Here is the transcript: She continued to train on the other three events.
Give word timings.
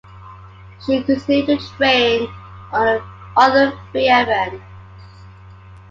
She 0.83 1.03
continued 1.03 1.59
to 1.59 1.67
train 1.77 2.21
on 2.71 2.85
the 2.87 3.03
other 3.37 3.71
three 3.91 4.09
events. 4.09 4.63